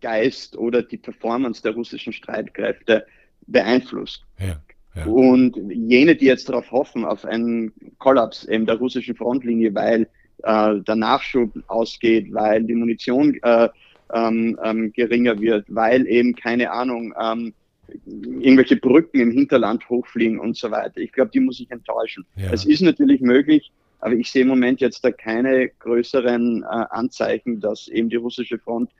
[0.00, 3.06] Geist oder die Performance der russischen Streitkräfte
[3.46, 4.24] beeinflusst.
[4.38, 4.60] Ja,
[4.94, 5.04] ja.
[5.04, 10.08] Und jene, die jetzt darauf hoffen, auf einen Kollaps eben der russischen Frontlinie, weil
[10.42, 13.68] äh, der Nachschub ausgeht, weil die Munition äh,
[14.12, 17.52] ähm, ähm, geringer wird, weil eben keine Ahnung, ähm,
[18.14, 20.98] irgendwelche Brücken im Hinterland hochfliegen und so weiter.
[20.98, 22.24] Ich glaube, die muss ich enttäuschen.
[22.36, 22.52] Ja.
[22.52, 27.60] Es ist natürlich möglich, aber ich sehe im Moment jetzt da keine größeren äh, Anzeichen,
[27.60, 28.90] dass eben die russische Front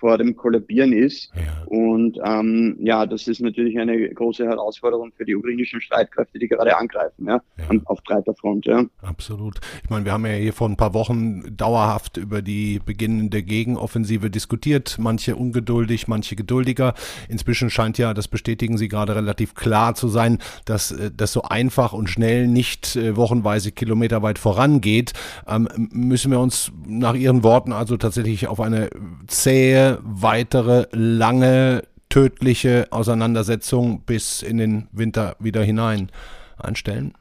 [0.00, 1.30] vor dem Kollabieren ist.
[1.36, 1.64] Ja.
[1.66, 6.76] Und ähm, ja, das ist natürlich eine große Herausforderung für die ukrainischen Streitkräfte, die gerade
[6.76, 7.80] angreifen, ja, ja.
[7.84, 8.66] auf breiter Front.
[8.66, 8.84] Ja.
[9.02, 9.60] Absolut.
[9.84, 14.30] Ich meine, wir haben ja hier vor ein paar Wochen dauerhaft über die beginnende Gegenoffensive
[14.30, 14.96] diskutiert.
[14.98, 16.94] Manche ungeduldig, manche geduldiger.
[17.28, 21.42] Inzwischen scheint ja, das bestätigen Sie gerade relativ klar zu sein, dass äh, das so
[21.42, 25.12] einfach und schnell nicht äh, wochenweise kilometerweit vorangeht.
[25.46, 28.88] Ähm, müssen wir uns nach Ihren Worten also tatsächlich auf eine
[29.26, 36.10] zähe weitere lange tödliche Auseinandersetzung bis in den Winter wieder hinein
[36.58, 37.14] einstellen?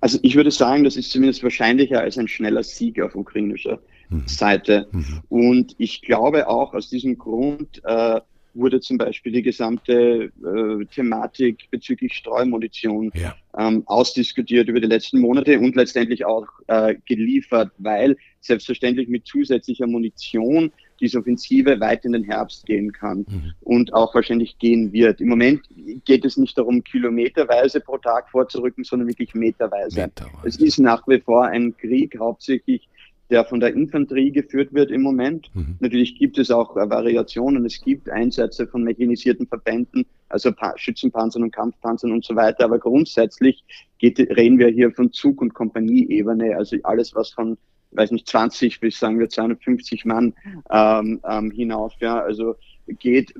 [0.00, 4.22] Also ich würde sagen, das ist zumindest wahrscheinlicher als ein schneller Sieg auf ukrainischer mhm.
[4.26, 4.86] Seite.
[4.92, 5.22] Mhm.
[5.28, 8.20] Und ich glaube auch aus diesem Grund äh,
[8.54, 13.34] wurde zum Beispiel die gesamte äh, Thematik bezüglich Streumunition ja.
[13.56, 19.86] ähm, ausdiskutiert über die letzten Monate und letztendlich auch äh, geliefert, weil selbstverständlich mit zusätzlicher
[19.86, 23.52] Munition diese Offensive weit in den Herbst gehen kann mhm.
[23.60, 25.20] und auch wahrscheinlich gehen wird.
[25.20, 25.62] Im Moment
[26.04, 30.02] geht es nicht darum, kilometerweise pro Tag vorzurücken, sondern wirklich meterweise.
[30.02, 30.46] meterweise.
[30.48, 32.88] Es ist nach wie vor ein Krieg hauptsächlich
[33.30, 35.50] der von der Infanterie geführt wird im Moment.
[35.54, 35.76] Mhm.
[35.80, 37.66] Natürlich gibt es auch Variationen.
[37.66, 42.64] Es gibt Einsätze von mechanisierten Verbänden also Schützenpanzern und Kampfpanzern und so weiter.
[42.64, 43.64] Aber grundsätzlich
[43.98, 47.56] geht, reden wir hier von Zug- und Kompanieebene, also alles, was von
[47.92, 50.34] weiß nicht, 20 bis sagen wir 250 Mann
[50.70, 51.94] ähm, ähm, hinauf.
[52.00, 52.56] Ja, also
[52.94, 53.34] geht,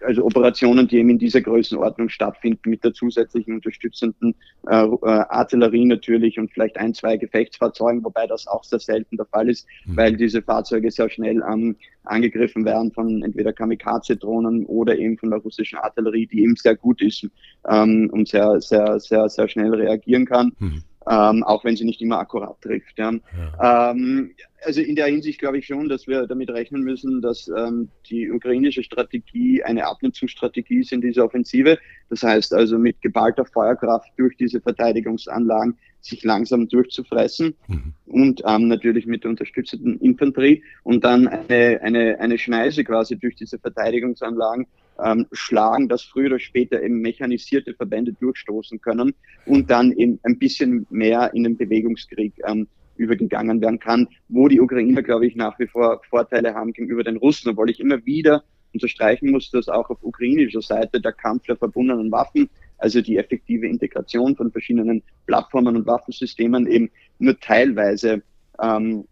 [0.00, 4.34] also Operationen, die eben in dieser Größenordnung stattfinden, mit der zusätzlichen unterstützenden
[4.68, 9.26] äh, äh, Artillerie natürlich und vielleicht ein, zwei Gefechtsfahrzeugen, wobei das auch sehr selten der
[9.26, 9.96] Fall ist, mhm.
[9.96, 15.38] weil diese Fahrzeuge sehr schnell ähm, angegriffen werden von entweder Kamikaze-Drohnen oder eben von der
[15.38, 17.28] russischen Artillerie, die eben sehr gut ist
[17.68, 20.52] ähm, und sehr, sehr, sehr, sehr schnell reagieren kann.
[20.58, 22.98] Mhm ähm, auch wenn sie nicht immer akkurat trifft.
[22.98, 23.12] Ja.
[23.12, 23.90] ja.
[23.90, 24.34] Ähm,
[24.64, 28.30] also in der Hinsicht glaube ich schon, dass wir damit rechnen müssen, dass ähm, die
[28.30, 31.78] ukrainische Strategie eine Abnutzungsstrategie ist in dieser Offensive.
[32.10, 37.94] Das heißt also mit geballter Feuerkraft durch diese Verteidigungsanlagen sich langsam durchzufressen mhm.
[38.06, 43.36] und ähm, natürlich mit der unterstützenden Infanterie und dann eine, eine, eine Schneise quasi durch
[43.36, 44.66] diese Verteidigungsanlagen
[45.02, 49.14] ähm, schlagen, dass früher oder später eben mechanisierte Verbände durchstoßen können
[49.46, 54.60] und dann eben ein bisschen mehr in den Bewegungskrieg ähm, übergegangen werden kann, wo die
[54.60, 58.44] Ukrainer, glaube ich, nach wie vor Vorteile haben gegenüber den Russen, obwohl ich immer wieder
[58.72, 63.66] unterstreichen muss, dass auch auf ukrainischer Seite der Kampf der verbundenen Waffen, also die effektive
[63.66, 68.22] Integration von verschiedenen Plattformen und Waffensystemen eben nur teilweise
[68.60, 69.04] ähm,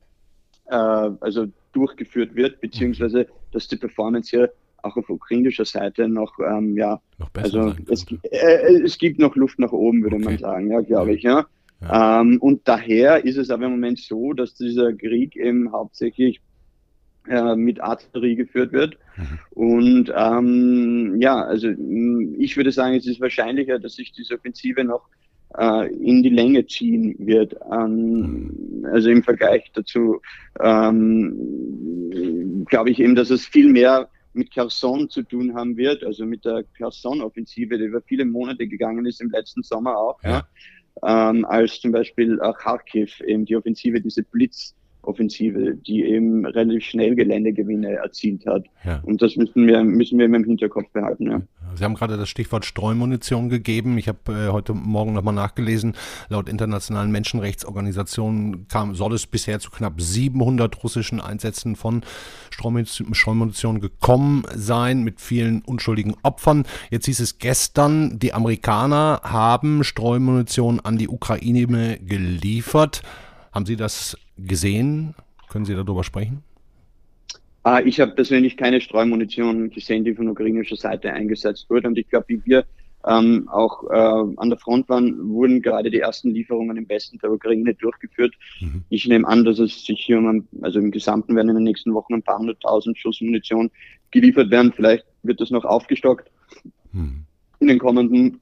[0.66, 6.76] äh, also durchgeführt wird, beziehungsweise dass die Performance hier auch auf ukrainischer Seite noch, ähm,
[6.76, 10.24] ja, noch also es, äh, es, gibt noch Luft nach oben, würde okay.
[10.24, 11.46] man sagen, ja, glaube ich, ja.
[11.80, 12.20] ja.
[12.20, 16.40] Ähm, und daher ist es aber im Moment so, dass dieser Krieg eben hauptsächlich
[17.28, 18.96] äh, mit Artillerie geführt wird.
[19.16, 19.38] Mhm.
[19.50, 21.68] Und ähm, ja, also
[22.38, 25.06] ich würde sagen, es ist wahrscheinlicher, dass sich diese Offensive noch
[25.56, 27.54] äh, in die Länge ziehen wird.
[27.72, 30.20] Ähm, also im Vergleich dazu
[30.60, 31.34] ähm,
[32.68, 36.44] glaube ich eben, dass es viel mehr mit Kherson zu tun haben wird, also mit
[36.44, 40.46] der Kherson-Offensive, die über viele Monate gegangen ist, im letzten Sommer auch, ja.
[41.02, 46.46] Ja, ähm, als zum Beispiel äh, Kharkiv, eben die Offensive, diese Blitz, Offensive, die eben
[46.46, 48.66] relativ schnell Geländegewinne erzielt hat.
[48.84, 49.00] Ja.
[49.02, 51.30] Und das müssen wir, müssen wir im Hinterkopf behalten.
[51.30, 51.42] Ja.
[51.76, 53.96] Sie haben gerade das Stichwort Streumunition gegeben.
[53.98, 55.94] Ich habe äh, heute Morgen nochmal nachgelesen.
[56.28, 62.02] Laut internationalen Menschenrechtsorganisationen kam, soll es bisher zu knapp 700 russischen Einsätzen von
[62.50, 66.64] Streumunition gekommen sein, mit vielen unschuldigen Opfern.
[66.90, 73.02] Jetzt hieß es gestern, die Amerikaner haben Streumunition an die Ukraine geliefert.
[73.52, 75.14] Haben Sie das gesehen?
[75.48, 76.42] Können Sie darüber sprechen?
[77.62, 81.88] Ah, ich habe persönlich keine Streumunition gesehen, die von ukrainischer Seite eingesetzt wurde.
[81.88, 82.64] Und ich glaube, wie wir
[83.07, 87.33] ähm, auch äh, an der Front waren, wurden gerade die ersten Lieferungen im Westen der
[87.33, 88.35] Ukraine durchgeführt.
[88.61, 88.85] Mhm.
[88.88, 91.92] Ich nehme an, dass es sich hier um, also im Gesamten werden in den nächsten
[91.94, 93.70] Wochen ein paar hunderttausend Schuss Munition
[94.11, 94.72] geliefert werden.
[94.74, 96.31] Vielleicht wird das noch aufgestockt
[96.92, 97.24] mhm.
[97.59, 98.40] in den kommenden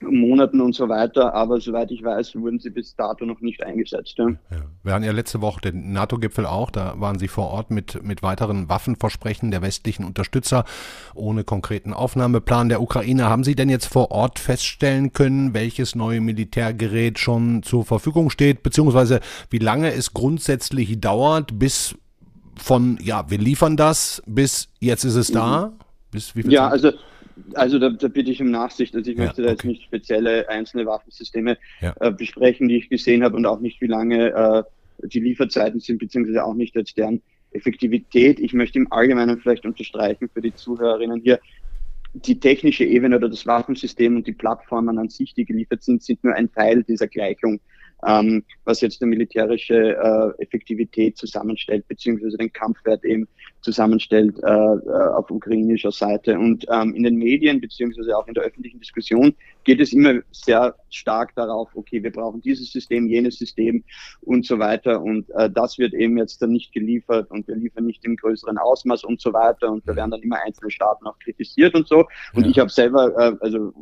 [0.00, 4.14] Monaten und so weiter, aber soweit ich weiß, wurden sie bis dato noch nicht eingesetzt.
[4.18, 4.28] Ja.
[4.28, 4.36] Ja.
[4.82, 8.22] Wir hatten ja letzte Woche den NATO-Gipfel auch, da waren Sie vor Ort mit, mit
[8.22, 10.64] weiteren Waffenversprechen der westlichen Unterstützer
[11.14, 13.24] ohne konkreten Aufnahmeplan der Ukraine.
[13.24, 18.62] Haben Sie denn jetzt vor Ort feststellen können, welches neue Militärgerät schon zur Verfügung steht,
[18.62, 21.96] beziehungsweise wie lange es grundsätzlich dauert, bis
[22.56, 25.72] von, ja, wir liefern das, bis jetzt ist es da?
[26.10, 26.72] Bis wie viel ja, Zeit?
[26.72, 26.98] also
[27.54, 28.94] also da, da, bitte ich um Nachsicht.
[28.94, 31.94] Also ich ja, möchte da jetzt nicht spezielle einzelne Waffensysteme ja.
[32.00, 34.62] äh, besprechen, die ich gesehen habe und auch nicht, wie lange äh,
[35.06, 37.22] die Lieferzeiten sind, beziehungsweise auch nicht jetzt deren
[37.52, 38.40] Effektivität.
[38.40, 41.40] Ich möchte im Allgemeinen vielleicht unterstreichen für die Zuhörerinnen hier,
[42.14, 46.24] die technische Ebene oder das Waffensystem und die Plattformen an sich, die geliefert sind, sind
[46.24, 47.60] nur ein Teil dieser Gleichung
[48.06, 53.26] ähm, was jetzt eine militärische äh, Effektivität zusammenstellt, beziehungsweise den Kampfwert eben
[53.62, 56.38] zusammenstellt äh, äh, auf ukrainischer Seite.
[56.38, 60.74] Und ähm, in den Medien, beziehungsweise auch in der öffentlichen Diskussion, geht es immer sehr
[60.90, 63.82] stark darauf, okay, wir brauchen dieses System, jenes System
[64.20, 65.02] und so weiter.
[65.02, 68.58] Und äh, das wird eben jetzt dann nicht geliefert und wir liefern nicht im größeren
[68.58, 69.70] Ausmaß und so weiter.
[69.70, 72.06] Und da werden dann immer einzelne Staaten auch kritisiert und so.
[72.34, 72.50] Und ja.
[72.50, 73.72] ich habe selber, äh, also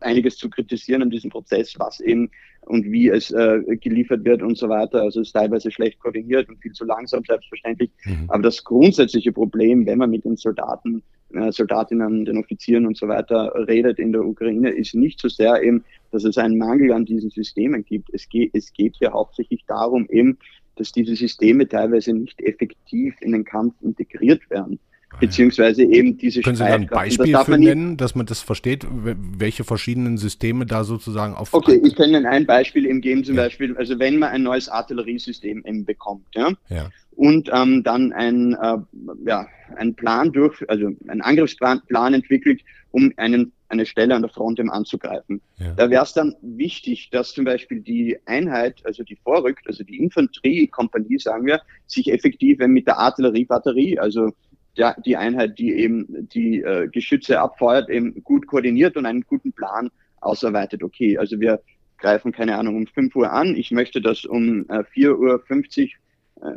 [0.00, 2.30] einiges zu kritisieren an diesem Prozess, was eben
[2.70, 5.02] und wie es äh, geliefert wird und so weiter.
[5.02, 7.90] Also es ist teilweise schlecht koordiniert und viel zu langsam, selbstverständlich.
[8.04, 8.26] Mhm.
[8.28, 11.02] Aber das grundsätzliche Problem, wenn man mit den Soldaten,
[11.34, 15.60] äh, Soldatinnen, den Offizieren und so weiter redet in der Ukraine, ist nicht so sehr
[15.62, 18.08] eben, dass es einen Mangel an diesen Systemen gibt.
[18.12, 20.38] Es geht, es geht hier hauptsächlich darum eben,
[20.76, 24.78] dass diese Systeme teilweise nicht effektiv in den Kampf integriert werden
[25.18, 28.86] beziehungsweise eben diese Können Sie da ein Beispiel das für nennen, dass man das versteht,
[28.90, 31.52] welche verschiedenen Systeme da sozusagen auf...
[31.52, 33.44] Okay, ich kann Ihnen ein Beispiel eben geben, zum ja.
[33.44, 36.90] Beispiel, also wenn man ein neues Artilleriesystem eben bekommt, ja, ja.
[37.16, 38.78] und ähm, dann ein, äh,
[39.26, 39.46] ja,
[39.76, 42.60] ein Plan durch, also einen Angriffsplan Plan entwickelt,
[42.92, 45.40] um einen eine Stelle an der Front eben anzugreifen.
[45.58, 45.72] Ja.
[45.74, 49.98] Da wäre es dann wichtig, dass zum Beispiel die Einheit, also die vorrückt, also die
[49.98, 54.32] Infanteriekompanie, sagen wir, sich effektiv mit der Artilleriebatterie, also
[54.76, 59.52] der, die Einheit, die eben die äh, Geschütze abfeuert, eben gut koordiniert und einen guten
[59.52, 60.82] Plan ausarbeitet.
[60.82, 61.60] Okay, also wir
[61.98, 63.56] greifen, keine Ahnung, um 5 Uhr an.
[63.56, 66.56] Ich möchte, dass um äh, 4.50 Uhr, äh,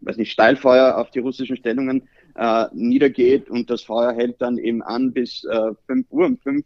[0.00, 4.82] weiß nicht, Steilfeuer auf die russischen Stellungen äh, niedergeht und das Feuer hält dann eben
[4.82, 6.26] an bis äh, 5 Uhr.
[6.26, 6.64] Um 5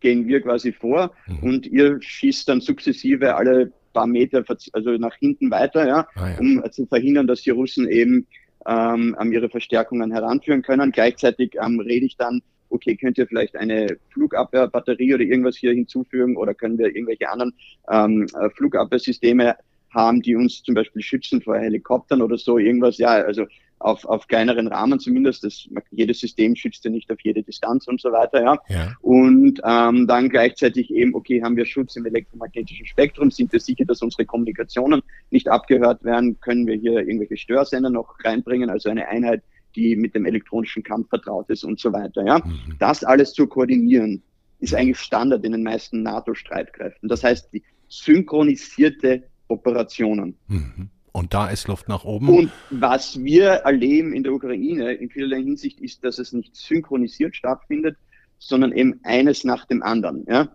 [0.00, 1.38] gehen wir quasi vor mhm.
[1.42, 6.38] und ihr schießt dann sukzessive alle paar Meter, also nach hinten weiter, ja, ah, ja.
[6.38, 8.26] um zu verhindern, dass die Russen eben
[8.66, 10.92] ähm, ihre Verstärkungen heranführen können.
[10.92, 16.36] Gleichzeitig ähm, rede ich dann, okay, könnt ihr vielleicht eine Flugabwehrbatterie oder irgendwas hier hinzufügen
[16.36, 17.54] oder können wir irgendwelche anderen
[17.90, 19.56] ähm, äh, Flugabwehrsysteme
[19.90, 23.46] haben, die uns zum Beispiel schützen vor Helikoptern oder so, irgendwas, ja, also
[23.78, 25.44] auf, auf kleineren Rahmen zumindest.
[25.44, 28.58] Das, jedes System schützt ja nicht auf jede Distanz und so weiter, ja.
[28.68, 28.96] ja.
[29.00, 33.84] Und ähm, dann gleichzeitig eben, okay, haben wir Schutz im elektromagnetischen Spektrum, sind wir sicher,
[33.84, 39.08] dass unsere Kommunikationen nicht abgehört werden, können wir hier irgendwelche Störsender noch reinbringen, also eine
[39.08, 39.42] Einheit,
[39.76, 42.38] die mit dem elektronischen Kampf vertraut ist und so weiter, ja.
[42.38, 42.76] Mhm.
[42.78, 44.22] Das alles zu koordinieren,
[44.60, 47.08] ist eigentlich Standard in den meisten NATO-Streitkräften.
[47.08, 50.36] Das heißt, die synchronisierte Operationen.
[50.48, 50.90] Mhm.
[51.18, 52.28] Und da ist Luft nach oben.
[52.28, 57.34] Und was wir erleben in der Ukraine in vielerlei Hinsicht ist, dass es nicht synchronisiert
[57.34, 57.96] stattfindet,
[58.38, 60.24] sondern eben eines nach dem anderen.
[60.28, 60.48] Ja?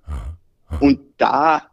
[0.79, 1.63] Und da,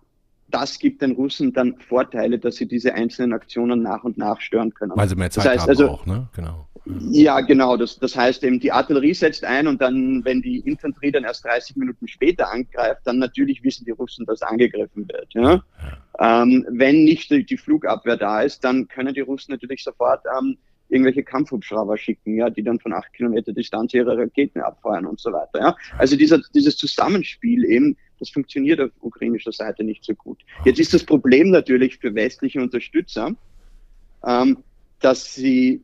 [0.49, 4.75] das gibt den Russen dann Vorteile, dass sie diese einzelnen Aktionen nach und nach stören
[4.75, 4.93] können.
[4.97, 6.29] Weil sie mehr Zeit das heißt, haben also, auch, ne?
[6.35, 6.67] Genau.
[6.87, 7.77] Ja, genau.
[7.77, 11.45] Das, das heißt eben, die Artillerie setzt ein und dann, wenn die Infanterie dann erst
[11.45, 15.29] 30 Minuten später angreift, dann natürlich wissen die Russen, dass angegriffen wird.
[15.35, 15.63] Ja?
[16.19, 20.57] Ähm, wenn nicht die, die, Flugabwehr da ist, dann können die Russen natürlich sofort ähm,
[20.89, 25.33] irgendwelche Kampfhubschrauber schicken, ja, die dann von acht Kilometer Distanz ihre Raketen abfeuern und so
[25.33, 25.61] weiter.
[25.61, 25.77] Ja?
[25.99, 30.41] Also dieser, dieses Zusammenspiel eben, das funktioniert auf ukrainischer Seite nicht so gut.
[30.65, 33.33] Jetzt ist das Problem natürlich für westliche Unterstützer,
[34.27, 34.59] ähm,
[35.01, 35.83] dass sie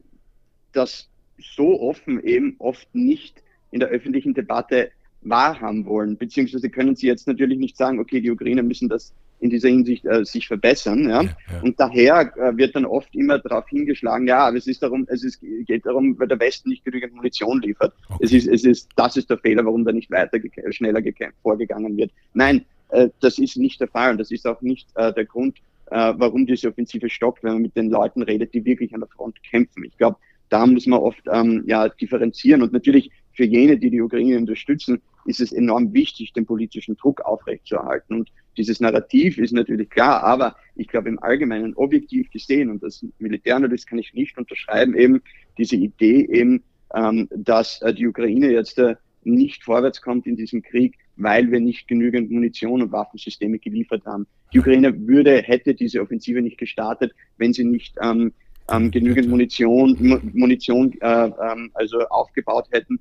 [0.76, 1.08] das
[1.38, 4.90] so offen eben oft nicht in der öffentlichen Debatte
[5.22, 6.16] wahrhaben wollen.
[6.16, 10.04] Beziehungsweise können sie jetzt natürlich nicht sagen, okay, die Ukrainer müssen das in dieser Hinsicht
[10.06, 11.08] äh, sich verbessern.
[11.08, 11.22] Ja?
[11.22, 11.60] ja, ja.
[11.62, 15.24] Und daher äh, wird dann oft immer darauf hingeschlagen, ja, aber es ist darum, es
[15.24, 17.92] ist, geht darum, weil der Westen nicht genügend Munition liefert.
[18.08, 18.24] Okay.
[18.24, 20.38] Es ist, es ist, das ist der Fehler, warum da nicht weiter
[20.70, 21.02] schneller
[21.42, 22.12] vorgegangen wird.
[22.32, 25.58] Nein, äh, das ist nicht der Fall und das ist auch nicht äh, der Grund,
[25.90, 29.08] äh, warum diese Offensive stockt, wenn man mit den Leuten redet, die wirklich an der
[29.08, 29.84] Front kämpfen.
[29.84, 30.16] Ich glaube,
[30.48, 32.62] da muss man oft ähm, ja, differenzieren.
[32.62, 37.20] Und natürlich für jene, die die Ukraine unterstützen, ist es enorm wichtig, den politischen Druck
[37.20, 38.16] aufrechtzuerhalten.
[38.16, 43.04] Und dieses Narrativ ist natürlich klar, aber ich glaube im Allgemeinen objektiv gesehen, und das
[43.18, 45.20] Militäranalyst kann ich nicht unterschreiben, eben
[45.58, 46.62] diese Idee eben,
[46.94, 51.60] ähm, dass äh, die Ukraine jetzt äh, nicht vorwärts kommt in diesem Krieg, weil wir
[51.60, 54.26] nicht genügend Munition und Waffensysteme geliefert haben.
[54.52, 58.32] Die Ukraine würde, hätte diese Offensive nicht gestartet, wenn sie nicht ähm,
[58.70, 59.96] ähm, genügend Munition,
[60.32, 62.98] Munition äh, ähm, also aufgebaut hätten,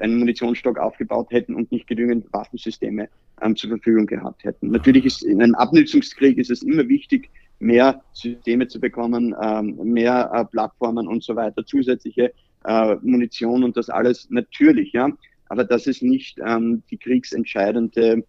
[0.00, 3.08] einen Munitionsstock aufgebaut hätten und nicht genügend Waffensysteme
[3.40, 4.70] ähm, zur Verfügung gehabt hätten.
[4.70, 10.30] Natürlich ist in einem Abnutzungskrieg ist es immer wichtig, mehr Systeme zu bekommen, ähm, mehr
[10.34, 12.32] äh, Plattformen und so weiter, zusätzliche
[12.64, 15.10] äh, Munition und das alles natürlich, ja.
[15.48, 18.24] Aber das ist nicht ähm, die kriegsentscheidende,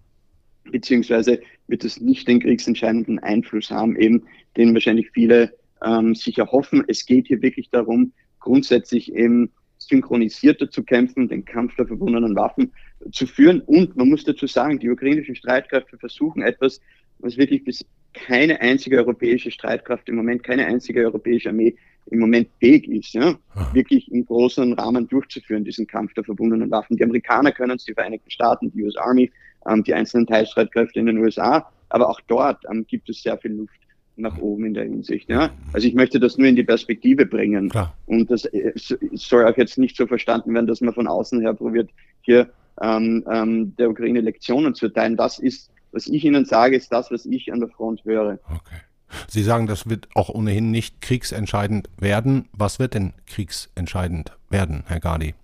[0.71, 4.23] beziehungsweise wird es nicht den kriegsentscheidenden Einfluss haben, eben
[4.57, 6.83] den wahrscheinlich viele ähm, sich erhoffen.
[6.87, 12.71] Es geht hier wirklich darum, grundsätzlich eben synchronisierter zu kämpfen, den Kampf der verbundenen Waffen
[13.11, 13.61] zu führen.
[13.61, 16.79] Und man muss dazu sagen, die ukrainischen Streitkräfte versuchen etwas,
[17.19, 21.75] was wirklich bis keine einzige europäische Streitkraft im Moment, keine einzige europäische Armee
[22.07, 23.35] im Moment fähig ist, ja,
[23.71, 26.97] wirklich im großen Rahmen durchzuführen, diesen Kampf der verbundenen Waffen.
[26.97, 29.31] Die Amerikaner können es, die Vereinigten Staaten, die US Army,
[29.67, 33.53] ähm, die einzelnen Teilstreitkräfte in den USA, aber auch dort ähm, gibt es sehr viel
[33.53, 33.79] Luft
[34.15, 35.29] nach oben in der Hinsicht.
[35.29, 35.49] Ja?
[35.73, 37.69] Also ich möchte das nur in die Perspektive bringen.
[37.69, 37.95] Klar.
[38.05, 41.53] Und das äh, soll auch jetzt nicht so verstanden werden, dass man von außen her
[41.53, 41.89] probiert,
[42.21, 42.49] hier
[42.81, 45.17] ähm, ähm, der Ukraine Lektionen zu erteilen.
[45.17, 48.39] Das ist, was ich Ihnen sage, ist das, was ich an der Front höre.
[48.49, 48.81] Okay.
[49.27, 52.49] Sie sagen, das wird auch ohnehin nicht kriegsentscheidend werden.
[52.51, 55.35] Was wird denn kriegsentscheidend werden, Herr Gadi?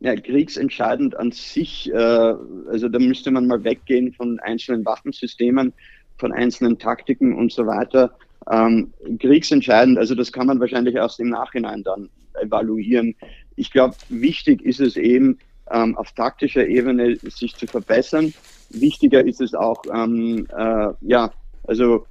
[0.00, 5.72] Ja, kriegsentscheidend an sich, äh, also da müsste man mal weggehen von einzelnen Waffensystemen
[6.18, 8.16] von einzelnen Taktiken und so weiter.
[8.50, 12.08] Ähm, kriegsentscheidend, also das kann man wahrscheinlich erst im Nachhinein dann
[12.40, 13.14] evaluieren.
[13.56, 15.38] Ich glaube, wichtig ist es eben,
[15.70, 18.32] ähm, auf taktischer Ebene sich zu verbessern.
[18.70, 21.32] Wichtiger ist es auch, ähm, äh, ja,
[21.64, 22.06] also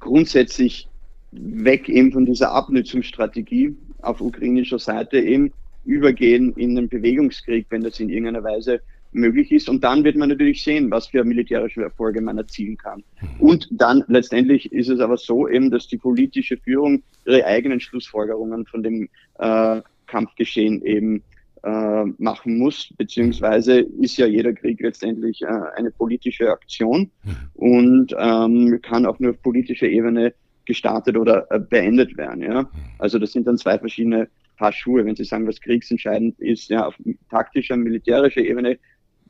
[0.00, 0.88] grundsätzlich
[1.30, 5.52] weg eben von dieser Abnutzungsstrategie auf ukrainischer Seite eben
[5.84, 8.80] übergehen in den Bewegungskrieg, wenn das in irgendeiner Weise
[9.18, 9.68] möglich ist.
[9.68, 13.04] Und dann wird man natürlich sehen, was für militärische Erfolge man erzielen kann.
[13.38, 18.66] Und dann letztendlich ist es aber so eben, dass die politische Führung ihre eigenen Schlussfolgerungen
[18.66, 21.22] von dem äh, Kampfgeschehen eben
[21.62, 27.10] äh, machen muss, beziehungsweise ist ja jeder Krieg letztendlich äh, eine politische Aktion
[27.54, 32.42] und ähm, kann auch nur auf politischer Ebene gestartet oder äh, beendet werden.
[32.42, 32.70] Ja?
[32.98, 35.04] Also das sind dann zwei verschiedene Paar Schuhe.
[35.04, 36.94] Wenn Sie sagen, was kriegsentscheidend ist, ja, auf
[37.30, 38.78] taktischer, militärischer Ebene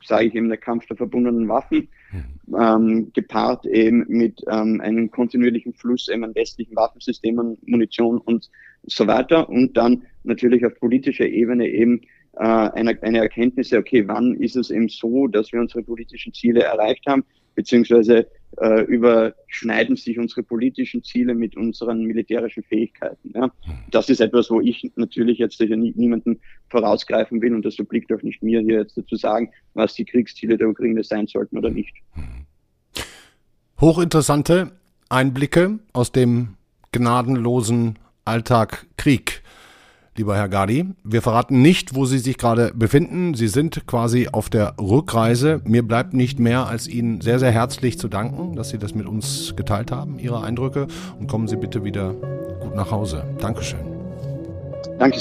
[0.03, 1.87] sage ich eben der Kampf der verbundenen Waffen,
[2.59, 8.49] ähm, gepaart eben mit ähm, einem kontinuierlichen Fluss eben an westlichen Waffensystemen, Munition und
[8.83, 9.49] so weiter.
[9.49, 12.01] Und dann natürlich auf politischer Ebene eben
[12.33, 16.63] äh, eine, eine Erkenntnis, okay, wann ist es eben so, dass wir unsere politischen Ziele
[16.63, 17.23] erreicht haben,
[17.55, 23.31] beziehungsweise äh, überschneiden sich unsere politischen Ziele mit unseren militärischen Fähigkeiten.
[23.35, 23.51] Ja.
[23.91, 28.11] Das ist etwas, wo ich natürlich jetzt sicher nie, niemanden vorausgreifen will und das obliegt
[28.11, 31.69] auch nicht mir, hier jetzt zu sagen, was die Kriegsziele der Ukraine sein sollten oder
[31.69, 31.93] nicht.
[33.79, 34.71] Hochinteressante
[35.09, 36.55] Einblicke aus dem
[36.91, 39.41] gnadenlosen Alltag Krieg
[40.19, 40.85] lieber Herr Gadi.
[41.03, 43.33] Wir verraten nicht, wo Sie sich gerade befinden.
[43.33, 45.61] Sie sind quasi auf der Rückreise.
[45.63, 49.07] Mir bleibt nicht mehr, als Ihnen sehr, sehr herzlich zu danken, dass Sie das mit
[49.07, 50.87] uns geteilt haben, Ihre Eindrücke.
[51.17, 52.13] Und kommen Sie bitte wieder
[52.59, 53.23] gut nach Hause.
[53.39, 53.79] Dankeschön.
[54.99, 55.19] Danke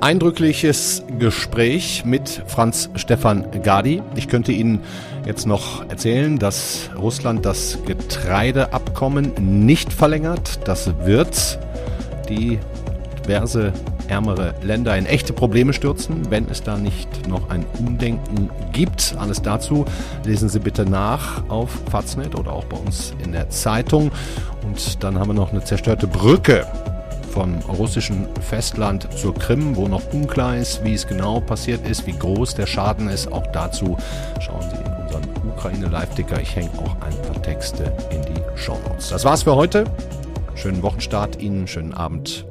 [0.00, 4.00] Eindrückliches Gespräch mit Franz Stefan Gadi.
[4.14, 4.80] Ich könnte Ihnen
[5.26, 10.60] jetzt noch erzählen, dass Russland das Getreideabkommen nicht verlängert.
[10.68, 11.58] Das wird
[12.28, 12.60] die
[13.24, 13.72] diverse
[14.06, 19.16] ärmere Länder in echte Probleme stürzen, wenn es da nicht noch ein Umdenken gibt.
[19.18, 19.84] Alles dazu
[20.24, 24.12] lesen Sie bitte nach auf Faznet oder auch bei uns in der Zeitung.
[24.64, 26.66] Und dann haben wir noch eine zerstörte Brücke
[27.38, 32.18] vom russischen Festland zur Krim, wo noch unklar ist, wie es genau passiert ist, wie
[32.18, 33.30] groß der Schaden ist.
[33.30, 33.96] Auch dazu
[34.40, 36.40] schauen Sie in unseren Ukraine-Live-Ticker.
[36.40, 39.10] Ich hänge auch ein paar Texte in die Show Notes.
[39.10, 39.84] Das war's für heute.
[40.56, 42.47] Schönen Wochenstart Ihnen, schönen Abend.